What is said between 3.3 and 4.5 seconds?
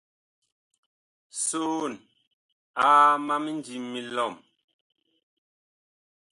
mindim mi lɔm.